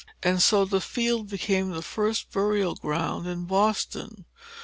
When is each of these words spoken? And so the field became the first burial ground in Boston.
And 0.23 0.41
so 0.41 0.65
the 0.65 0.81
field 0.81 1.29
became 1.29 1.69
the 1.69 1.83
first 1.83 2.31
burial 2.31 2.73
ground 2.73 3.27
in 3.27 3.45
Boston. 3.45 4.25